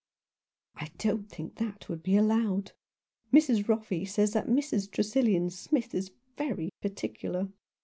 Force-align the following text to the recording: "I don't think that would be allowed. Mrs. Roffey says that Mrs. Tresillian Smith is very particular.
"I 0.77 0.87
don't 0.97 1.29
think 1.29 1.57
that 1.57 1.87
would 1.87 2.01
be 2.01 2.17
allowed. 2.17 2.71
Mrs. 3.31 3.67
Roffey 3.67 4.03
says 4.03 4.31
that 4.31 4.47
Mrs. 4.47 4.89
Tresillian 4.89 5.51
Smith 5.51 5.93
is 5.93 6.09
very 6.39 6.71
particular. 6.81 7.49